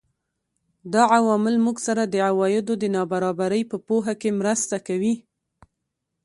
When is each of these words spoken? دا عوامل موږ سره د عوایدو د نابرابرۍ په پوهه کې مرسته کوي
دا 0.93 1.03
عوامل 1.15 1.55
موږ 1.65 1.77
سره 1.87 2.03
د 2.05 2.15
عوایدو 2.29 2.73
د 2.79 2.83
نابرابرۍ 2.95 3.61
په 3.71 3.77
پوهه 3.87 4.13
کې 4.21 4.37
مرسته 4.39 4.75
کوي 4.87 5.13